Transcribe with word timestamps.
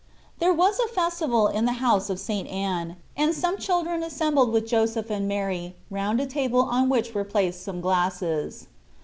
There 0.39 0.51
was 0.51 0.79
a 0.79 0.87
festival 0.87 1.47
in 1.47 1.65
the 1.65 1.73
house 1.73 2.09
of 2.09 2.19
St. 2.19 2.47
Anne, 2.47 2.95
and 3.15 3.35
some 3.35 3.59
children 3.59 4.01
assembled 4.01 4.51
wijh 4.51 4.65
Joseph 4.67 5.11
and 5.11 5.27
Mary 5.27 5.75
round 5.91 6.19
a 6.19 6.25
table 6.25 6.61
on 6.63 6.89
which 6.89 7.13
were 7.13 7.23
placed 7.23 7.61
some 7.63 7.81
glasses. 7.81 8.65